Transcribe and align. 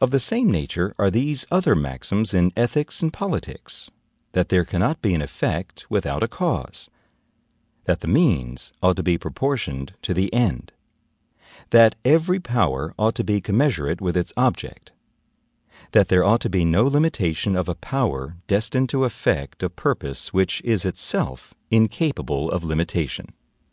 Of 0.00 0.12
the 0.12 0.20
same 0.20 0.48
nature 0.48 0.94
are 1.00 1.10
these 1.10 1.44
other 1.50 1.74
maxims 1.74 2.32
in 2.32 2.52
ethics 2.56 3.02
and 3.02 3.12
politics, 3.12 3.90
that 4.30 4.50
there 4.50 4.64
cannot 4.64 5.02
be 5.02 5.14
an 5.14 5.20
effect 5.20 5.84
without 5.90 6.22
a 6.22 6.28
cause; 6.28 6.88
that 7.82 7.98
the 7.98 8.06
means 8.06 8.72
ought 8.84 8.94
to 8.94 9.02
be 9.02 9.18
proportioned 9.18 9.94
to 10.02 10.14
the 10.14 10.32
end; 10.32 10.70
that 11.70 11.96
every 12.04 12.38
power 12.38 12.94
ought 13.00 13.16
to 13.16 13.24
be 13.24 13.40
commensurate 13.40 14.00
with 14.00 14.16
its 14.16 14.32
object; 14.36 14.92
that 15.90 16.06
there 16.06 16.24
ought 16.24 16.40
to 16.42 16.48
be 16.48 16.64
no 16.64 16.84
limitation 16.84 17.56
of 17.56 17.68
a 17.68 17.74
power 17.74 18.36
destined 18.46 18.88
to 18.90 19.02
effect 19.04 19.60
a 19.64 19.68
purpose 19.68 20.32
which 20.32 20.62
is 20.64 20.84
itself 20.84 21.52
incapable 21.72 22.48
of 22.48 22.62
limitation. 22.62 23.32